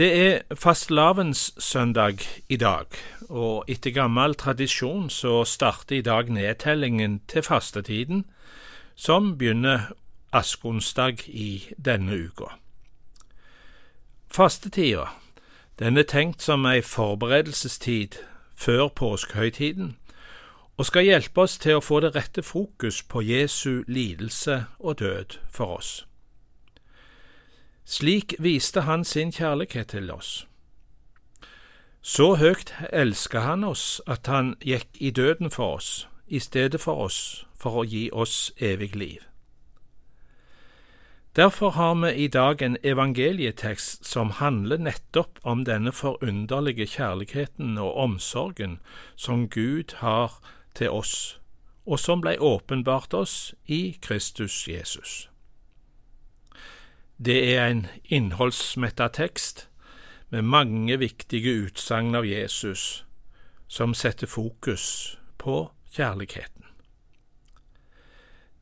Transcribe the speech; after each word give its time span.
Det 0.00 0.16
er 0.16 0.54
fastelavnssøndag 0.56 2.18
i 2.48 2.56
dag, 2.56 2.86
og 3.28 3.64
etter 3.68 3.92
gammel 3.92 4.32
tradisjon 4.34 5.10
så 5.12 5.42
starter 5.44 5.98
i 5.98 6.00
dag 6.00 6.30
nedtellingen 6.32 7.18
til 7.28 7.42
fastetiden, 7.44 8.24
som 8.96 9.36
begynner 9.36 9.92
askonsdag 10.32 11.28
i 11.28 11.68
denne 11.76 12.16
uka. 12.16 12.48
Fastetida 14.32 15.04
den 15.78 15.96
er 15.96 16.08
tenkt 16.08 16.48
som 16.48 16.64
ei 16.64 16.80
forberedelsestid 16.80 18.22
før 18.56 18.88
påskehøytiden, 18.88 19.98
og 20.76 20.86
skal 20.86 21.10
hjelpe 21.12 21.44
oss 21.44 21.60
til 21.60 21.76
å 21.76 21.84
få 21.84 22.00
det 22.00 22.16
rette 22.16 22.40
fokus 22.42 23.02
på 23.02 23.20
Jesu 23.20 23.82
lidelse 23.84 24.64
og 24.78 25.04
død 25.04 25.42
for 25.52 25.76
oss. 25.76 26.06
Slik 27.84 28.34
viste 28.38 28.80
han 28.80 29.04
sin 29.04 29.32
kjærlighet 29.32 29.88
til 29.88 30.10
oss. 30.10 30.46
Så 32.02 32.34
høyt 32.40 32.74
elska 32.92 33.40
han 33.40 33.64
oss 33.64 34.00
at 34.06 34.26
han 34.26 34.54
gikk 34.64 34.88
i 35.00 35.10
døden 35.10 35.50
for 35.50 35.76
oss, 35.76 36.08
i 36.26 36.38
stedet 36.38 36.80
for 36.80 36.96
oss, 36.96 37.46
for 37.54 37.82
å 37.82 37.84
gi 37.84 38.08
oss 38.12 38.52
evig 38.56 38.94
liv. 38.96 39.20
Derfor 41.36 41.70
har 41.70 41.94
vi 41.94 42.24
i 42.24 42.28
dag 42.28 42.62
en 42.62 42.76
evangelietekst 42.82 44.06
som 44.06 44.30
handler 44.30 44.78
nettopp 44.78 45.38
om 45.42 45.64
denne 45.64 45.92
forunderlige 45.92 46.86
kjærligheten 46.86 47.78
og 47.78 47.94
omsorgen 47.96 48.80
som 49.16 49.48
Gud 49.48 49.94
har 49.96 50.40
til 50.74 50.90
oss, 50.90 51.38
og 51.86 52.00
som 52.00 52.20
blei 52.20 52.34
åpenbart 52.38 53.14
oss 53.14 53.54
i 53.66 53.98
Kristus 54.02 54.68
Jesus. 54.68 55.29
Det 57.24 57.54
er 57.56 57.66
en 57.66 57.86
innholdsmetta 58.04 59.08
tekst 59.08 59.68
med 60.30 60.42
mange 60.42 60.96
viktige 60.98 61.52
utsagn 61.66 62.14
av 62.14 62.24
Jesus 62.24 63.04
som 63.68 63.92
setter 63.94 64.26
fokus 64.26 65.18
på 65.38 65.66
kjærligheten. 65.92 66.64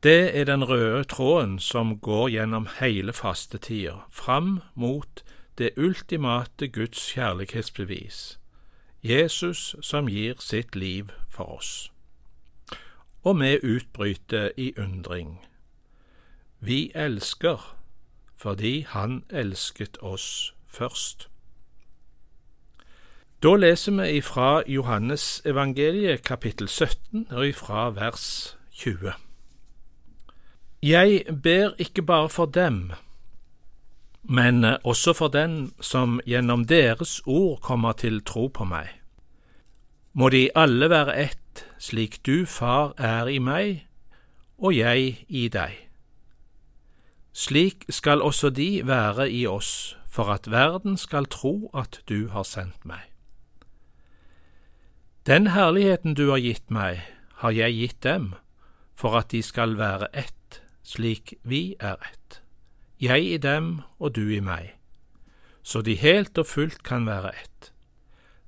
Det 0.03 0.35
er 0.35 0.43
den 0.43 0.67
røde 0.67 1.03
tråden 1.03 1.55
som 1.59 1.95
går 1.99 2.27
gjennom 2.35 2.67
hele 2.81 3.13
fastetida, 3.13 3.95
fram 4.11 4.59
mot 4.75 5.23
det 5.57 5.71
ultimate 5.77 6.67
Guds 6.67 6.99
kjærlighetsbevis, 7.15 8.39
Jesus 9.03 9.75
som 9.81 10.11
gir 10.11 10.35
sitt 10.43 10.75
liv 10.75 11.15
for 11.31 11.55
oss. 11.55 11.91
Og 13.23 13.39
vi 13.39 13.55
utbryter 13.63 14.51
i 14.57 14.73
undring. 14.77 15.45
Vi 16.59 16.91
elsker 16.95 17.78
fordi 18.39 18.85
Han 18.87 19.23
elsket 19.29 19.97
oss 20.01 20.53
først. 20.67 21.29
Da 23.43 23.55
leser 23.55 23.91
vi 23.91 24.17
ifra 24.17 24.63
Johannes 24.67 25.41
evangeliet 25.45 26.23
kapittel 26.23 26.67
17 26.67 27.27
og 27.31 27.47
ifra 27.47 27.89
vers 27.89 28.57
20. 28.71 29.11
Jeg 30.83 31.23
ber 31.43 31.69
ikke 31.77 32.01
bare 32.01 32.29
for 32.29 32.45
dem, 32.45 32.91
men 34.23 34.63
også 34.83 35.13
for 35.13 35.27
den 35.27 35.73
som 35.81 36.19
gjennom 36.27 36.65
deres 36.67 37.21
ord 37.25 37.59
kommer 37.61 37.91
til 37.91 38.23
tro 38.23 38.47
på 38.47 38.63
meg. 38.63 38.87
Må 40.13 40.29
de 40.29 40.49
alle 40.55 40.89
være 40.89 41.17
ett, 41.17 41.65
slik 41.79 42.25
du, 42.25 42.45
Far, 42.45 42.93
er 42.97 43.27
i 43.27 43.39
meg 43.39 43.85
og 44.57 44.75
jeg 44.75 45.25
i 45.27 45.47
deg. 45.47 45.88
Slik 47.33 47.85
skal 47.89 48.21
også 48.21 48.49
de 48.49 48.81
være 48.87 49.31
i 49.31 49.45
oss, 49.47 49.97
for 50.09 50.31
at 50.33 50.51
verden 50.51 50.97
skal 50.97 51.25
tro 51.25 51.69
at 51.73 52.01
du 52.09 52.29
har 52.29 52.43
sendt 52.43 52.85
meg. 52.85 53.05
Den 55.25 55.47
herligheten 55.53 56.15
du 56.15 56.29
har 56.29 56.41
gitt 56.41 56.71
meg, 56.73 57.05
har 57.43 57.51
jeg 57.51 57.73
gitt 57.73 58.03
dem, 58.03 58.33
for 58.95 59.15
at 59.15 59.31
de 59.31 59.41
skal 59.45 59.77
være 59.77 60.09
ett 60.17 60.61
slik 60.83 61.35
vi 61.43 61.75
er 61.79 61.99
ett, 62.01 62.41
jeg 62.99 63.25
i 63.25 63.37
dem 63.37 63.81
og 63.99 64.15
du 64.15 64.25
i 64.33 64.41
meg, 64.41 64.73
så 65.63 65.83
de 65.85 65.95
helt 65.95 66.37
og 66.37 66.47
fullt 66.49 66.81
kan 66.83 67.05
være 67.05 67.31
ett. 67.35 67.71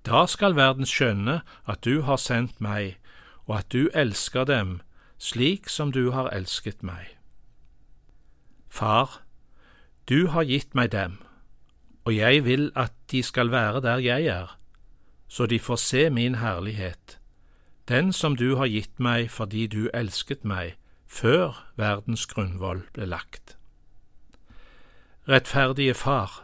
Da 0.02 0.26
skal 0.26 0.58
verden 0.58 0.90
skjønne 0.90 1.42
at 1.70 1.86
du 1.86 2.02
har 2.02 2.18
sendt 2.18 2.58
meg, 2.58 2.98
og 3.46 3.60
at 3.60 3.70
du 3.70 3.92
elsker 3.94 4.48
dem 4.50 4.80
slik 5.22 5.70
som 5.70 5.92
du 5.94 6.10
har 6.12 6.32
elsket 6.34 6.82
meg. 6.82 7.21
Far, 8.72 9.22
du 10.08 10.28
har 10.32 10.48
gitt 10.48 10.76
meg 10.76 10.94
dem, 10.94 11.18
og 12.08 12.16
jeg 12.16 12.46
vil 12.46 12.70
at 12.80 12.94
de 13.12 13.20
skal 13.24 13.52
være 13.52 13.82
der 13.84 14.00
jeg 14.00 14.26
er, 14.32 14.54
så 15.28 15.46
de 15.46 15.60
får 15.60 15.76
se 15.76 16.10
min 16.10 16.36
herlighet, 16.40 17.20
den 17.92 18.14
som 18.16 18.38
du 18.40 18.56
har 18.56 18.72
gitt 18.72 19.00
meg 19.00 19.28
fordi 19.30 19.68
du 19.68 19.90
elsket 19.94 20.48
meg 20.48 20.78
før 21.04 21.60
verdens 21.76 22.24
grunnvoll 22.32 22.86
ble 22.96 23.10
lagt. 23.12 23.58
Rettferdige 25.28 25.94
Far, 25.94 26.40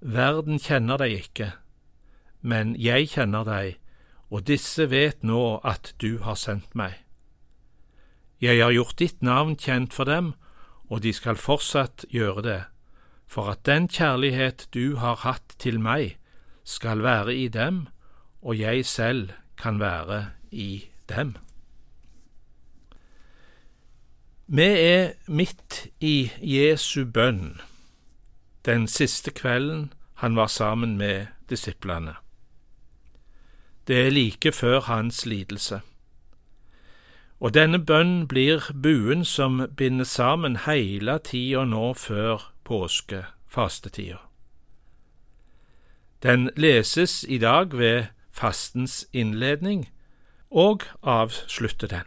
verden 0.00 0.60
kjenner 0.60 1.00
deg 1.00 1.14
ikke, 1.16 1.52
men 2.44 2.74
jeg 2.76 3.08
kjenner 3.14 3.48
deg, 3.48 3.78
og 4.28 4.44
disse 4.52 4.90
vet 4.92 5.24
nå 5.24 5.62
at 5.64 5.94
du 5.96 6.20
har 6.28 6.36
sendt 6.36 6.76
meg. 6.76 7.00
Jeg 8.38 8.60
har 8.60 8.76
gjort 8.76 9.00
ditt 9.00 9.24
navn 9.24 9.56
kjent 9.56 9.96
for 9.96 10.04
dem, 10.04 10.34
og 10.88 11.02
de 11.02 11.12
skal 11.12 11.36
fortsatt 11.36 12.04
gjøre 12.10 12.42
det, 12.42 12.62
for 13.26 13.50
at 13.52 13.66
den 13.66 13.88
kjærlighet 13.88 14.68
du 14.74 14.96
har 14.96 15.20
hatt 15.24 15.56
til 15.58 15.80
meg, 15.80 16.16
skal 16.64 17.02
være 17.02 17.34
i 17.34 17.48
dem, 17.48 17.86
og 18.42 18.58
jeg 18.58 18.86
selv 18.86 19.30
kan 19.56 19.80
være 19.80 20.30
i 20.50 20.88
dem. 21.08 21.36
Vi 24.46 24.62
er 24.64 25.12
midt 25.26 25.86
i 26.00 26.30
Jesu 26.40 27.04
bønn, 27.04 27.60
den 28.64 28.88
siste 28.88 29.30
kvelden 29.30 29.92
han 30.20 30.36
var 30.36 30.46
sammen 30.46 30.96
med 30.96 31.26
disiplene. 31.50 32.14
Det 33.88 34.06
er 34.06 34.10
like 34.10 34.52
før 34.52 34.80
hans 34.80 35.26
lidelse. 35.26 35.80
Og 37.40 37.54
denne 37.54 37.78
bønn 37.78 38.26
blir 38.26 38.72
buen 38.82 39.24
som 39.24 39.60
binder 39.76 40.04
sammen 40.04 40.56
hele 40.66 41.18
tida 41.22 41.64
nå 41.64 41.92
før 41.94 42.50
påskefastetida. 42.64 44.18
Den 46.22 46.50
leses 46.56 47.24
i 47.28 47.38
dag 47.38 47.78
ved 47.78 48.10
fastens 48.32 49.06
innledning 49.12 49.88
og 50.50 50.82
avslutter 51.02 51.86
den. 51.86 52.06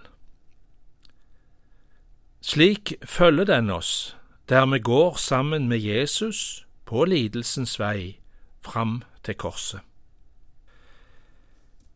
Slik 2.42 2.94
følger 3.06 3.46
den 3.46 3.70
oss 3.70 4.18
der 4.50 4.66
vi 4.66 4.80
går 4.80 5.16
sammen 5.16 5.68
med 5.68 5.78
Jesus 5.78 6.66
på 6.86 7.06
lidelsens 7.06 7.80
vei 7.80 8.20
fram 8.60 9.04
til 9.24 9.36
korset. 9.36 9.80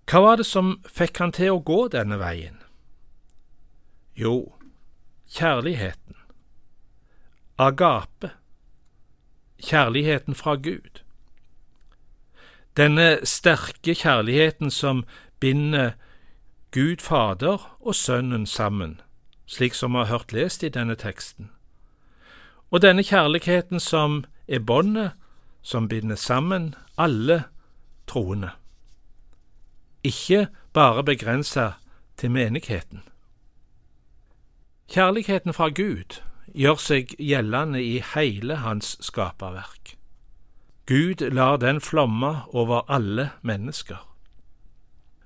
Hva 0.07 0.21
var 0.21 0.37
det 0.39 0.45
som 0.45 0.77
fikk 0.87 1.19
han 1.19 1.33
til 1.35 1.51
å 1.51 1.63
gå 1.65 1.87
denne 1.91 2.15
veien? 2.21 2.61
Jo, 4.15 4.53
kjærligheten. 5.31 6.15
Agape. 7.57 8.29
Kjærligheten 9.63 10.35
fra 10.35 10.55
Gud. 10.55 11.01
Denne 12.77 13.25
sterke 13.25 13.95
kjærligheten 13.95 14.71
som 14.71 15.05
binder 15.39 15.91
Gud 16.71 16.97
Fader 16.99 17.77
og 17.79 17.95
Sønnen 17.95 18.45
sammen 18.45 19.01
slik 19.45 19.73
som 19.73 19.93
vi 19.93 19.97
har 19.97 20.05
hørt 20.05 20.33
lest 20.33 20.63
i 20.63 20.69
denne 20.69 20.95
teksten. 20.95 21.49
Og 22.71 22.81
denne 22.81 23.03
kjærligheten 23.03 23.79
som 23.79 24.23
er 24.47 24.59
båndet 24.59 25.11
som 25.61 25.87
binder 25.89 26.15
sammen 26.15 26.75
alle 26.97 27.43
troende, 28.07 28.49
ikke 30.03 30.47
bare 30.73 31.03
begrensa 31.03 31.71
til 32.17 32.31
menigheten. 32.31 33.01
Kjærligheten 34.89 35.53
fra 35.53 35.69
Gud 35.69 36.19
gjør 36.53 36.77
seg 36.77 37.15
gjeldende 37.19 37.81
i 37.83 38.01
hele 38.13 38.59
hans 38.61 38.95
skaperverk. 39.01 39.95
Gud 40.85 41.23
lar 41.33 41.57
den 41.57 41.81
flomme 41.81 42.45
over 42.53 42.85
alle 42.91 43.31
mennesker. 43.41 43.97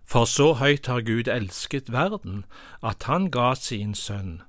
For 0.06 0.26
så 0.26 0.54
høyt 0.54 0.88
har 0.88 1.02
Gud 1.02 1.28
elsket 1.28 1.92
verden, 1.92 2.46
at 2.84 3.04
han 3.04 3.28
ga 3.32 3.54
sin 3.56 3.92
sønn. 3.96 4.42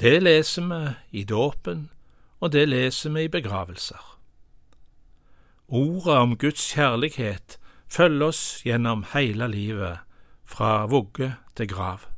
Det 0.00 0.22
leser 0.22 0.64
vi 0.70 1.20
i 1.20 1.24
dåpen, 1.24 1.90
og 2.40 2.52
det 2.52 2.68
leser 2.68 3.10
vi 3.10 3.28
i 3.28 3.28
begravelser. 3.28 4.18
Ordet 5.68 6.16
om 6.16 6.36
Guds 6.36 6.72
kjærlighet 6.72 7.58
følger 7.88 8.26
oss 8.26 8.62
gjennom 8.64 9.04
hele 9.12 9.48
livet, 9.48 9.98
fra 10.44 10.86
vugge 10.86 11.34
til 11.56 11.68
grav. 11.68 12.13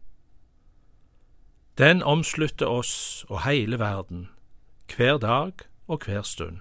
Den 1.78 2.02
omslutter 2.02 2.66
oss 2.66 3.26
og 3.28 3.42
hele 3.44 3.78
verden, 3.78 4.28
hver 4.96 5.18
dag 5.18 5.52
og 5.86 6.04
hver 6.04 6.22
stund. 6.22 6.58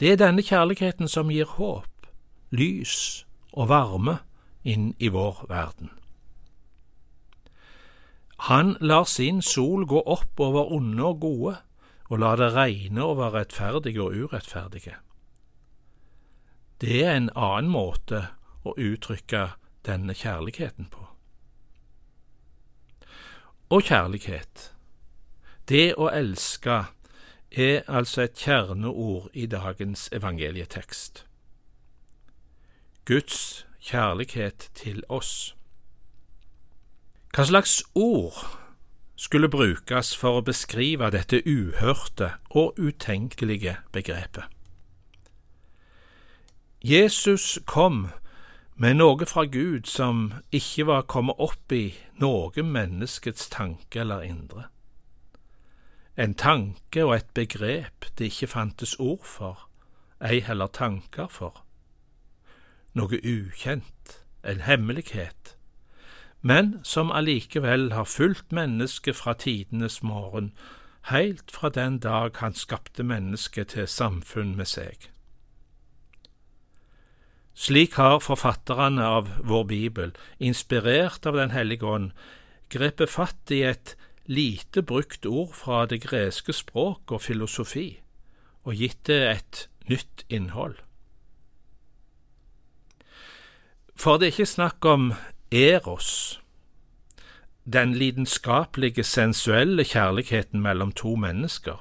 Det 0.00 0.12
er 0.12 0.16
denne 0.20 0.42
kjærligheten 0.42 1.08
som 1.08 1.30
gir 1.32 1.48
håp, 1.56 2.08
lys 2.50 3.24
og 3.52 3.68
varme 3.68 4.18
inn 4.64 4.92
i 4.98 5.08
vår 5.08 5.46
verden. 5.48 5.90
Han 8.50 8.76
lar 8.80 9.04
sin 9.08 9.40
sol 9.42 9.86
gå 9.86 10.02
opp 10.04 10.40
over 10.40 10.72
onde 10.72 11.04
og 11.04 11.20
gode, 11.20 11.54
og 12.10 12.18
lar 12.18 12.36
det 12.36 12.52
regne 12.52 13.02
over 13.02 13.32
rettferdige 13.34 14.02
og 14.02 14.12
urettferdige. 14.12 14.98
Det 16.80 17.04
er 17.06 17.16
en 17.16 17.30
annen 17.32 17.70
måte 17.72 18.26
å 18.68 18.74
uttrykke 18.76 19.54
denne 19.86 20.12
kjærligheten 20.12 20.90
på. 20.92 21.03
Og 23.70 23.82
kjærlighet, 23.82 24.72
det 25.68 25.94
å 25.96 26.10
elske, 26.12 26.84
er 27.50 27.82
altså 27.88 28.26
et 28.26 28.34
kjerneord 28.36 29.30
i 29.32 29.46
dagens 29.46 30.08
evangelietekst. 30.12 31.24
Guds 33.04 33.66
kjærlighet 33.80 34.70
til 34.74 35.02
oss. 35.08 35.54
Hva 37.34 37.44
slags 37.44 37.82
ord 37.94 38.36
skulle 39.16 39.48
brukes 39.48 40.14
for 40.16 40.40
å 40.40 40.44
beskrive 40.44 41.10
dette 41.14 41.42
uhørte 41.46 42.34
og 42.50 42.78
utenkelige 42.78 43.76
begrepet? 43.92 44.44
Jesus 46.84 47.58
kom 47.66 48.08
med 48.76 48.94
noe 48.98 49.26
fra 49.26 49.44
Gud 49.44 49.86
som 49.86 50.32
ikke 50.52 50.86
var 50.86 51.06
kommet 51.06 51.38
opp 51.38 51.72
i 51.72 51.94
noe 52.18 52.62
menneskets 52.62 53.46
tanke 53.52 54.00
eller 54.02 54.24
indre. 54.26 54.66
En 56.16 56.34
tanke 56.34 57.04
og 57.04 57.14
et 57.16 57.30
begrep 57.34 58.06
det 58.18 58.30
ikke 58.30 58.50
fantes 58.50 58.96
ord 58.98 59.22
for, 59.22 59.68
ei 60.22 60.40
heller 60.40 60.70
tanker 60.70 61.30
for. 61.30 61.62
Noe 62.94 63.18
ukjent, 63.18 64.20
en 64.44 64.60
hemmelighet, 64.66 65.56
men 66.42 66.78
som 66.84 67.10
allikevel 67.10 67.92
har 67.92 68.04
fulgt 68.04 68.52
mennesket 68.52 69.16
fra 69.16 69.34
tidenes 69.34 70.02
morgen, 70.02 70.52
heilt 71.10 71.50
fra 71.50 71.68
den 71.68 71.98
dag 71.98 72.36
han 72.36 72.54
skapte 72.54 73.02
mennesket 73.02 73.74
til 73.74 73.88
samfunn 73.88 74.54
med 74.56 74.68
seg. 74.70 75.13
Slik 77.54 77.94
har 77.94 78.18
forfatterne 78.18 79.04
av 79.06 79.28
vår 79.46 79.64
bibel, 79.64 80.14
inspirert 80.38 81.26
av 81.26 81.36
Den 81.38 81.50
hellige 81.50 81.86
ånd, 81.86 82.10
grepet 82.68 83.10
fatt 83.10 83.50
i 83.50 83.62
et 83.62 83.94
lite 84.26 84.82
brukt 84.82 85.26
ord 85.26 85.54
fra 85.54 85.84
det 85.86 86.02
greske 86.02 86.52
språk 86.52 87.12
og 87.12 87.22
filosofi, 87.22 88.00
og 88.64 88.74
gitt 88.74 89.06
det 89.06 89.20
et 89.30 89.68
nytt 89.88 90.24
innhold. 90.28 90.80
For 93.94 94.18
det 94.18 94.26
er 94.26 94.34
ikke 94.34 94.50
snakk 94.50 94.84
om 94.84 95.12
eros, 95.54 96.40
den 97.64 97.94
lidenskapelige, 97.94 99.04
sensuelle 99.04 99.84
kjærligheten 99.84 100.60
mellom 100.60 100.92
to 100.92 101.14
mennesker, 101.16 101.78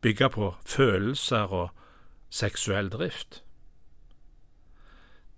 bygga 0.00 0.28
på 0.28 0.54
følelser 0.66 1.48
og 1.48 1.70
seksuell 2.30 2.90
drift. 2.92 3.42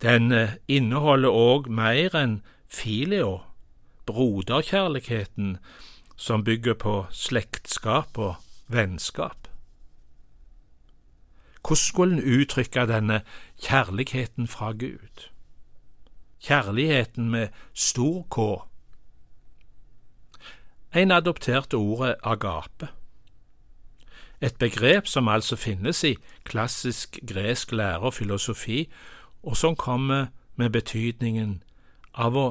Den 0.02 0.32
eh, 0.32 0.56
inneholder 0.68 1.30
òg 1.30 1.68
mer 1.70 2.14
enn 2.18 2.40
filio, 2.66 3.40
broderkjærligheten 4.06 5.58
som 6.16 6.44
bygger 6.44 6.74
på 6.74 6.94
slektskap 7.10 8.18
og 8.18 8.34
vennskap. 8.68 9.48
Hvordan 11.62 11.76
skulle 11.76 12.16
en 12.16 12.40
uttrykke 12.40 12.86
denne 12.86 13.20
kjærligheten 13.62 14.48
fra 14.48 14.72
Gud? 14.72 15.28
Kjærligheten 16.42 17.30
med 17.30 17.48
stor 17.74 18.26
K. 18.26 18.38
En 20.98 21.10
adopterte 21.10 21.74
ordet 21.74 22.16
agape, 22.22 22.88
et 24.40 24.56
begrep 24.58 25.06
som 25.06 25.28
altså 25.28 25.56
finnes 25.56 26.04
i 26.04 26.16
klassisk 26.44 27.18
gresk 27.28 27.72
lære 27.72 27.98
og 27.98 28.14
filosofi, 28.14 28.90
og 29.42 29.56
som 29.56 29.76
kommer 29.76 30.26
med 30.56 30.70
betydningen 30.70 31.62
av 32.14 32.36
å 32.36 32.46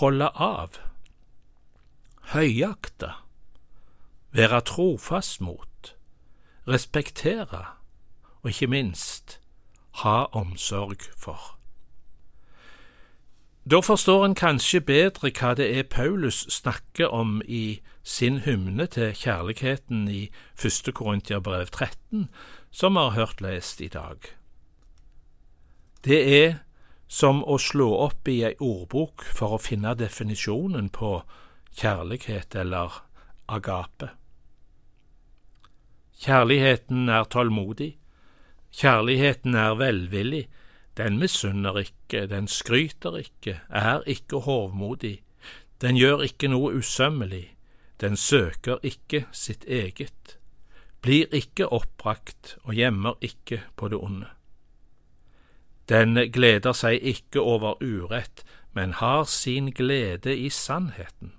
holde 0.00 0.30
av, 0.34 0.78
høyakte, 2.34 3.12
være 4.34 4.60
trofast 4.66 5.40
mot, 5.40 5.94
respektere 6.66 7.66
og 8.42 8.50
ikke 8.50 8.70
minst 8.72 9.38
ha 10.02 10.24
omsorg 10.32 11.04
for. 11.16 11.54
Da 13.64 13.80
forstår 13.80 14.24
en 14.24 14.34
kanskje 14.36 14.80
bedre 14.84 15.30
hva 15.32 15.54
det 15.56 15.70
er 15.78 15.86
Paulus 15.88 16.42
snakker 16.52 17.08
om 17.08 17.38
i 17.48 17.80
sin 18.02 18.42
hymne 18.44 18.84
til 18.86 19.14
kjærligheten 19.16 20.08
i 20.12 20.28
første 20.54 20.92
Korintiabrev 20.92 21.70
13, 21.72 22.28
som 22.70 22.92
vi 22.92 23.00
har 23.00 23.16
hørt 23.16 23.40
lest 23.40 23.80
i 23.80 23.88
dag. 23.88 24.18
Det 26.04 26.20
er 26.44 26.58
som 27.08 27.40
å 27.48 27.56
slå 27.56 27.86
opp 28.04 28.28
i 28.28 28.42
ei 28.44 28.52
ordbok 28.60 29.22
for 29.24 29.56
å 29.56 29.62
finne 29.62 29.94
definisjonen 29.96 30.90
på 30.92 31.14
kjærlighet 31.80 32.56
eller 32.60 32.98
agape. 33.48 34.10
Kjærligheten 36.24 37.08
er 37.08 37.24
tålmodig, 37.32 37.94
kjærligheten 38.76 39.56
er 39.56 39.80
velvillig, 39.80 40.44
den 41.00 41.18
misunner 41.18 41.80
ikke, 41.80 42.26
den 42.30 42.46
skryter 42.52 43.18
ikke, 43.18 43.58
er 43.68 44.04
ikke 44.06 44.44
hovmodig, 44.44 45.16
den 45.80 45.96
gjør 45.96 46.22
ikke 46.28 46.52
noe 46.52 46.76
usømmelig, 46.78 47.48
den 48.00 48.16
søker 48.16 48.78
ikke 48.84 49.24
sitt 49.32 49.64
eget, 49.64 50.38
blir 51.00 51.32
ikke 51.32 51.72
oppbrakt 51.72 52.58
og 52.64 52.76
gjemmer 52.76 53.16
ikke 53.24 53.64
på 53.76 53.88
det 53.88 54.00
onde. 54.00 54.30
Den 55.88 56.32
gleder 56.32 56.72
seg 56.72 57.02
ikke 57.02 57.40
over 57.40 57.82
urett, 57.82 58.44
men 58.72 58.92
har 58.92 59.24
sin 59.24 59.70
glede 59.70 60.36
i 60.36 60.48
sannheten. 60.50 61.32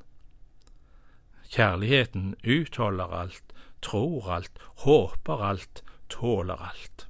Kjærligheten 1.49 2.35
utholder 2.43 3.05
alt, 3.05 3.43
tror 3.81 4.31
alt, 4.31 4.51
håper 4.85 5.43
alt, 5.43 5.83
tåler 6.09 6.55
alt. 6.55 7.07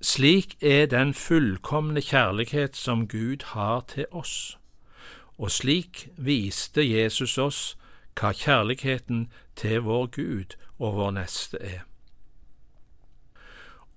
Slik 0.00 0.56
er 0.62 0.86
den 0.86 1.14
fullkomne 1.14 2.00
kjærlighet 2.02 2.76
som 2.76 3.08
Gud 3.08 3.44
har 3.44 3.80
til 3.88 4.06
oss, 4.10 4.58
og 5.38 5.50
slik 5.50 6.08
viste 6.16 6.82
Jesus 6.82 7.38
oss 7.38 7.60
hva 8.18 8.32
kjærligheten 8.34 9.28
til 9.56 9.84
vår 9.86 10.06
Gud 10.06 10.56
og 10.78 10.96
vår 10.96 11.14
neste 11.16 11.62
er. 11.62 11.84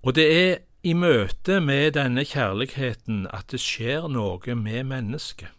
Og 0.03 0.15
det 0.15 0.27
er 0.38 0.58
i 0.86 0.94
møte 0.94 1.58
med 1.65 1.96
denne 1.96 2.22
kjærligheten 2.30 3.24
at 3.34 3.50
det 3.50 3.58
skjer 3.63 4.04
noe 4.13 4.54
med 4.54 4.84
mennesket. 4.86 5.50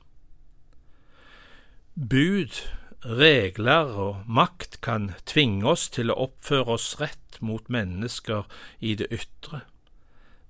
Bud, 1.96 2.60
regler 3.02 3.90
og 4.06 4.20
makt 4.30 4.78
kan 4.86 5.08
tvinge 5.26 5.66
oss 5.66 5.88
til 5.90 6.12
å 6.12 6.18
oppføre 6.28 6.76
oss 6.76 6.92
rett 7.00 7.40
mot 7.40 7.66
mennesker 7.66 8.46
i 8.78 8.94
det 9.00 9.08
ytre, 9.10 9.64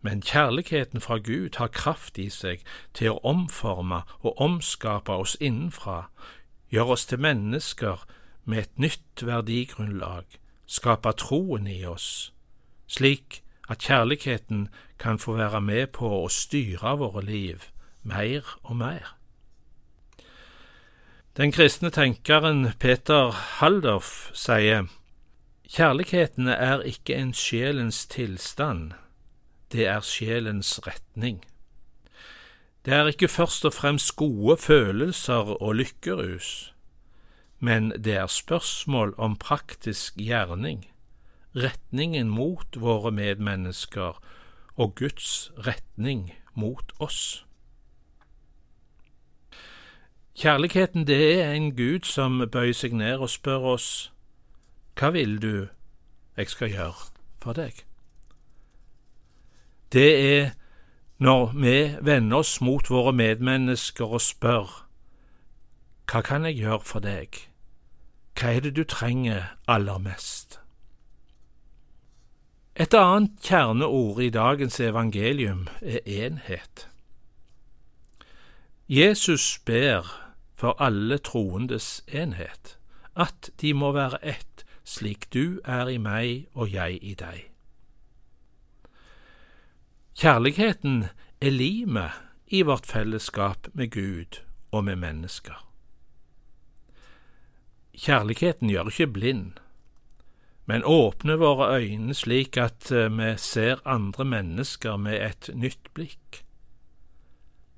men 0.05 0.21
kjærligheten 0.21 1.01
fra 1.01 1.19
Gud 1.25 1.57
har 1.57 1.73
kraft 1.73 2.21
i 2.21 2.29
seg 2.29 2.61
til 2.93 3.15
å 3.15 3.23
omforme 3.25 4.03
og 4.21 4.37
omskape 4.37 5.17
oss 5.25 5.39
innenfra, 5.41 6.11
gjøre 6.69 6.99
oss 6.99 7.09
til 7.09 7.25
mennesker 7.25 8.05
med 8.45 8.67
et 8.67 8.79
nytt 8.79 9.25
verdigrunnlag, 9.25 10.29
skape 10.69 11.17
troen 11.17 11.65
i 11.65 11.81
oss, 11.89 12.35
slik 12.93 13.41
at 13.69 13.79
kjærligheten 13.79 14.69
kan 14.99 15.19
få 15.19 15.37
være 15.37 15.61
med 15.61 15.87
på 15.87 16.09
å 16.23 16.29
styre 16.33 16.97
våre 16.99 17.25
liv 17.25 17.71
mer 18.07 18.43
og 18.63 18.77
mer. 18.77 19.17
Den 21.37 21.53
kristne 21.53 21.91
tenkeren 21.91 22.73
Peter 22.81 23.35
Haldorf 23.59 24.31
sier 24.33 24.87
kjærligheten 25.69 26.49
er 26.49 26.87
ikke 26.87 27.19
en 27.19 27.35
sjelens 27.35 28.07
tilstand, 28.07 28.95
det 29.73 29.85
er 29.91 30.01
sjelens 30.01 30.79
retning. 30.87 31.43
Det 32.87 32.95
er 32.95 33.11
ikke 33.11 33.29
først 33.29 33.67
og 33.67 33.75
fremst 33.75 34.15
gode 34.17 34.57
følelser 34.63 35.51
og 35.59 35.75
lykkerus, 35.83 36.73
men 37.59 37.91
det 37.91 38.15
er 38.15 38.31
spørsmål 38.31 39.15
om 39.19 39.37
praktisk 39.37 40.17
gjerning 40.17 40.87
retningen 41.57 42.29
mot 42.29 42.77
våre 42.77 43.11
medmennesker 43.13 44.21
og 44.77 44.95
Guds 44.95 45.53
retning 45.57 46.35
mot 46.55 46.93
oss. 47.01 47.47
Kjærligheten, 50.37 51.07
det 51.07 51.43
er 51.43 51.53
en 51.53 51.77
Gud 51.77 52.05
som 52.05 52.43
bøyer 52.53 52.77
seg 52.77 52.93
ned 52.93 53.19
og 53.25 53.31
spør 53.31 53.73
oss, 53.77 54.13
Hva 54.97 55.11
vil 55.13 55.43
du 55.43 55.69
jeg 56.37 56.49
skal 56.49 56.71
gjøre 56.71 57.09
for 57.41 57.53
deg? 57.53 57.85
Det 59.93 60.37
er 60.37 60.51
når 61.19 61.53
vi 61.55 61.97
vender 62.01 62.37
oss 62.37 62.61
mot 62.61 62.91
våre 62.91 63.13
medmennesker 63.13 64.05
og 64.05 64.21
spør 64.21 64.89
Hva 66.11 66.21
kan 66.21 66.45
jeg 66.45 66.57
gjøre 66.61 66.81
for 66.81 67.01
deg? 67.01 67.49
Hva 68.37 68.53
er 68.53 68.61
det 68.61 68.77
du 68.77 68.85
trenger 68.85 69.57
aller 69.69 69.99
mest? 69.99 70.61
Et 72.77 72.93
annet 72.93 73.39
kjerneord 73.41 74.19
i 74.21 74.29
dagens 74.29 74.75
evangelium 74.85 75.65
er 75.81 76.03
enhet. 76.05 76.89
Jesus 78.89 79.59
ber 79.65 80.05
for 80.55 80.77
alle 80.77 81.17
troendes 81.19 82.05
enhet, 82.07 82.77
at 83.17 83.51
de 83.61 83.73
må 83.73 83.95
være 83.97 84.21
ett, 84.21 84.67
slik 84.85 85.25
du 85.33 85.57
er 85.65 85.89
i 85.89 85.97
meg 85.97 86.53
og 86.53 86.69
jeg 86.69 87.01
i 87.01 87.17
deg. 87.17 87.49
Kjærligheten 90.21 91.09
er 91.41 91.51
limet 91.57 92.13
i 92.47 92.61
vårt 92.63 92.87
fellesskap 92.87 93.73
med 93.73 93.91
Gud 93.91 94.43
og 94.71 94.85
med 94.85 95.01
mennesker. 95.01 95.65
Kjærligheten 97.97 98.69
gjør 98.69 98.93
ikke 98.93 99.15
blind, 99.17 99.57
men 100.67 100.85
åpne 100.85 101.39
våre 101.39 101.79
øyne 101.79 102.15
slik 102.15 102.57
at 102.57 102.91
eh, 102.93 103.11
vi 103.19 103.35
ser 103.39 103.83
andre 103.85 104.25
mennesker 104.25 104.97
med 104.97 105.23
et 105.23 105.51
nytt 105.55 105.93
blikk. 105.95 106.43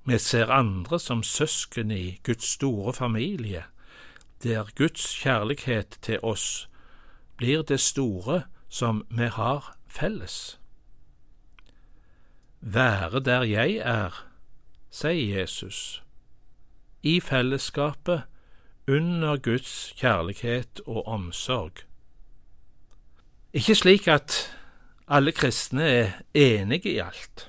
Vi 0.09 0.19
ser 0.19 0.51
andre 0.51 0.99
som 0.99 1.23
søsken 1.23 1.91
i 1.91 2.21
Guds 2.25 2.45
store 2.45 2.93
familie, 2.93 3.65
der 4.43 4.71
Guds 4.77 5.19
kjærlighet 5.23 5.99
til 6.03 6.19
oss 6.23 6.69
blir 7.37 7.63
det 7.63 7.81
store 7.81 8.43
som 8.69 9.05
vi 9.11 9.27
har 9.27 9.77
felles. 9.87 10.59
Være 12.61 13.21
der 13.21 13.43
jeg 13.43 13.77
er, 13.85 14.25
sier 14.91 15.41
Jesus, 15.41 16.03
i 17.03 17.21
fellesskapet 17.21 18.23
under 18.89 19.37
Guds 19.37 19.93
kjærlighet 19.97 20.81
og 20.87 21.07
omsorg. 21.07 21.88
Ikke 23.53 23.75
slik 23.75 24.09
at 24.13 24.35
alle 25.09 25.33
kristne 25.33 25.85
er 25.89 26.11
enige 26.35 26.93
i 26.93 26.99
alt. 27.01 27.49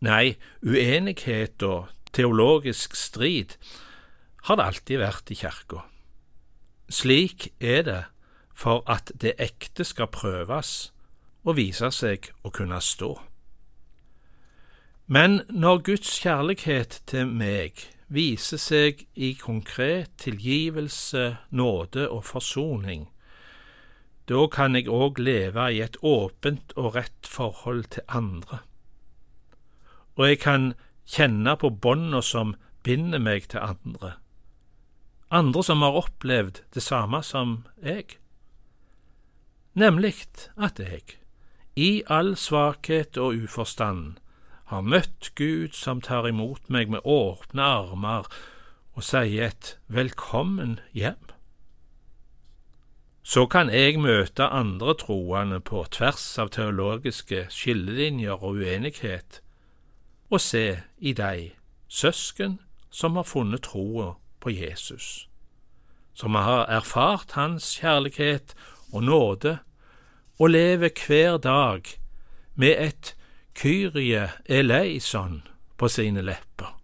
Nei, 0.00 0.38
uenighet 0.62 1.62
og 1.62 1.90
teologisk 2.12 2.96
strid 2.96 3.58
har 4.48 4.56
det 4.56 4.64
alltid 4.64 5.02
vært 5.02 5.32
i 5.34 5.36
kirka. 5.36 5.82
Slik 6.88 7.50
er 7.60 7.82
det 7.84 8.02
for 8.56 8.80
at 8.88 9.12
det 9.20 9.34
ekte 9.38 9.84
skal 9.84 10.08
prøves 10.08 10.88
og 11.44 11.58
vise 11.58 11.90
seg 11.92 12.30
å 12.42 12.50
kunne 12.54 12.80
stå. 12.80 13.12
Men 15.08 15.42
når 15.48 15.84
Guds 15.84 16.16
kjærlighet 16.20 17.02
til 17.08 17.28
meg 17.28 17.84
viser 18.08 18.60
seg 18.60 19.04
i 19.16 19.34
konkret 19.36 20.16
tilgivelse, 20.20 21.36
nåde 21.50 22.08
og 22.08 22.24
forsoning, 22.24 23.06
da 24.28 24.46
kan 24.52 24.76
jeg 24.76 24.88
òg 24.92 25.18
leve 25.18 25.70
i 25.72 25.80
et 25.80 25.96
åpent 26.04 26.74
og 26.76 26.94
rett 26.96 27.28
forhold 27.28 27.88
til 27.94 28.04
andre. 28.08 28.60
Og 30.16 30.28
jeg 30.28 30.40
kan 30.44 30.72
kjenne 31.08 31.56
på 31.56 31.70
bånda 31.70 32.20
som 32.22 32.54
binder 32.84 33.22
meg 33.22 33.48
til 33.48 33.64
andre, 33.64 34.16
andre 35.30 35.62
som 35.64 35.84
har 35.84 35.96
opplevd 35.96 36.62
det 36.74 36.82
samme 36.82 37.22
som 37.24 37.66
jeg, 37.84 38.18
nemlig 39.76 40.14
at 40.56 40.80
jeg, 40.80 41.18
i 41.76 42.02
all 42.08 42.34
svakhet 42.36 43.16
og 43.20 43.36
uforstand, 43.44 44.18
har 44.68 44.84
møtt 44.84 45.30
Gud 45.38 45.72
som 45.72 46.00
tar 46.04 46.26
imot 46.28 46.68
meg 46.68 46.90
med 46.92 47.04
åpne 47.04 47.64
armer 47.64 48.26
og 48.92 49.04
sier 49.06 49.48
et 49.48 49.76
velkommen 49.86 50.80
hjem. 50.92 51.37
Så 53.28 53.44
kan 53.46 53.68
jeg 53.68 53.98
møte 54.00 54.46
andre 54.48 54.94
troende 54.96 55.58
på 55.60 55.82
tvers 55.92 56.22
av 56.40 56.48
teologiske 56.54 57.42
skillelinjer 57.52 58.40
og 58.40 58.62
uenighet, 58.62 59.42
og 60.32 60.40
se 60.40 60.80
i 60.96 61.12
deg 61.12 61.50
søsken 61.92 62.56
som 62.88 63.20
har 63.20 63.28
funnet 63.28 63.66
troa 63.68 64.14
på 64.40 64.54
Jesus, 64.54 65.28
som 66.16 66.40
har 66.40 66.64
erfart 66.72 67.36
Hans 67.36 67.74
kjærlighet 67.76 68.56
og 68.92 69.04
nåde, 69.04 69.58
og 70.40 70.50
lever 70.56 70.88
hver 70.96 71.36
dag 71.36 71.84
med 72.54 72.80
et 72.80 73.14
Kyrie 73.54 74.30
eleison 74.46 75.42
på 75.76 75.88
sine 75.88 76.24
lepper. 76.24 76.80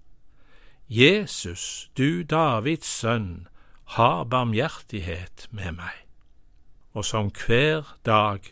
Jesus, 0.89 1.89
du 1.97 2.23
Davids 2.23 2.87
sønn, 3.01 3.49
ha 3.97 4.25
barmhjertighet 4.25 5.49
med 5.51 5.79
meg, 5.81 6.04
og 6.95 7.05
som 7.05 7.31
hver 7.31 7.97
dag 8.07 8.47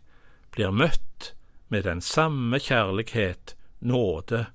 blir 0.53 0.71
møtt 0.71 1.33
med 1.69 1.87
den 1.87 2.01
samme 2.01 2.59
kjærlighet, 2.61 3.57
nåde 3.81 4.47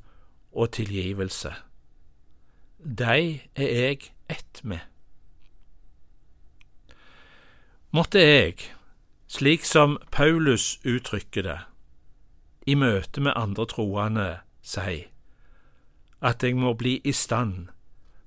og 0.52 0.72
tilgivelse. 0.72 1.54
De 2.78 3.40
er 3.56 3.72
jeg 3.74 4.12
ett 4.30 4.62
med. 4.64 4.80
Måtte 7.92 8.20
jeg, 8.20 8.60
slik 9.28 9.66
som 9.66 9.98
Paulus 10.12 10.78
uttrykker 10.86 11.44
det, 11.44 11.60
i 12.68 12.76
møte 12.76 13.24
med 13.24 13.34
andre 13.36 13.66
troende 13.66 14.28
si 14.62 15.08
at 16.22 16.44
jeg 16.44 16.58
må 16.58 16.74
bli 16.74 16.98
i 17.06 17.14
stand 17.14 17.70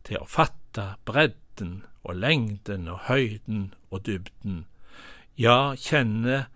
til 0.07 0.23
å 0.23 0.29
fatte 0.31 0.95
bredden 1.05 1.83
og 2.07 2.17
lengden 2.17 2.89
og 2.89 3.07
høyden 3.11 3.73
og 3.91 4.07
dybden, 4.07 4.65
ja, 5.41 5.75
kjenne 5.77 6.47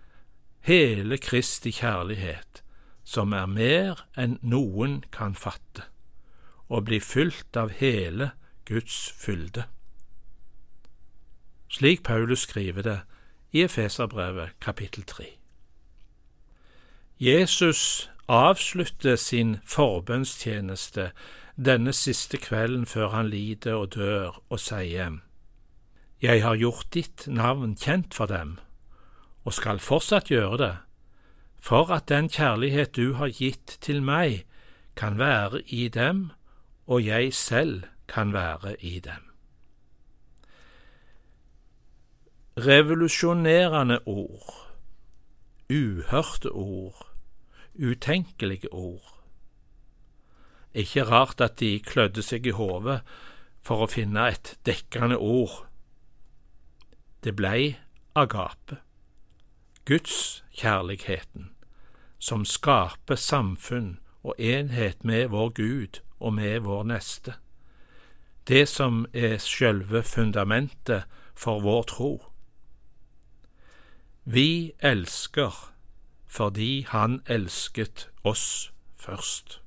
hele 0.61 1.17
Kristi 1.17 1.71
kjærlighet, 1.73 2.61
som 3.03 3.33
er 3.33 3.45
mer 3.49 4.03
enn 4.17 4.37
noen 4.45 4.99
kan 5.13 5.33
fatte, 5.33 5.87
og 6.69 6.85
bli 6.89 6.99
fylt 7.01 7.57
av 7.57 7.73
hele 7.79 8.31
Guds 8.65 8.97
fylde. 9.17 9.65
Slik 11.69 12.03
Paulus 12.03 12.45
skriver 12.45 12.85
det 12.85 12.99
i 13.51 13.63
Efeserbrevet 13.65 14.53
kapittel 14.61 15.03
3. 15.03 15.25
Jesus 17.19 18.09
avslutter 18.27 19.15
sin 19.15 19.57
forbønnstjeneste 19.65 21.09
denne 21.55 21.93
siste 21.93 22.37
kvelden 22.37 22.85
før 22.85 23.09
han 23.09 23.29
lider 23.33 23.73
og 23.73 23.95
dør, 23.95 24.43
og 24.49 24.59
sier, 24.59 25.17
Jeg 26.21 26.43
har 26.43 26.55
gjort 26.55 26.87
ditt 26.93 27.27
navn 27.27 27.75
kjent 27.75 28.13
for 28.13 28.25
dem, 28.25 28.57
og 29.45 29.53
skal 29.53 29.79
fortsatt 29.79 30.31
gjøre 30.31 30.57
det, 30.57 30.73
for 31.61 31.91
at 31.93 32.09
den 32.09 32.29
kjærlighet 32.29 32.95
du 32.95 33.13
har 33.19 33.33
gitt 33.33 33.77
til 33.81 34.01
meg, 34.03 34.43
kan 34.95 35.19
være 35.19 35.61
i 35.67 35.87
dem, 35.87 36.31
og 36.87 37.05
jeg 37.05 37.33
selv 37.33 37.83
kan 38.07 38.33
være 38.33 38.75
i 38.79 38.99
dem. 38.99 39.23
Revolusjonerende 42.57 43.99
ord 44.05 44.65
uhørte 45.69 46.51
ord, 46.51 47.07
utenkelige 47.75 48.73
ord. 48.73 49.23
Ikke 50.73 51.03
rart 51.03 51.41
at 51.41 51.59
de 51.59 51.79
klødde 51.79 52.21
seg 52.23 52.45
i 52.45 52.53
hodet 52.55 53.01
for 53.65 53.85
å 53.85 53.89
finne 53.89 54.27
et 54.29 54.55
dekkende 54.67 55.17
ord. 55.17 55.63
Det 57.23 57.33
blei 57.35 57.75
agape, 58.15 58.77
Guds 59.85 60.43
kjærligheten, 60.51 61.51
som 62.19 62.45
skaper 62.45 63.15
samfunn 63.15 63.99
og 64.23 64.35
enhet 64.39 65.03
med 65.03 65.27
vår 65.27 65.49
Gud 65.49 66.01
og 66.19 66.33
med 66.33 66.59
vår 66.59 66.83
neste. 66.83 67.33
Det 68.47 68.67
som 68.69 69.05
er 69.13 69.37
sjølve 69.37 70.03
fundamentet 70.03 71.03
for 71.35 71.59
vår 71.61 71.83
tro. 71.83 72.25
Vi 74.23 74.71
elsker 74.79 75.71
fordi 76.27 76.85
Han 76.89 77.21
elsket 77.27 78.09
oss 78.23 78.73
først. 78.95 79.64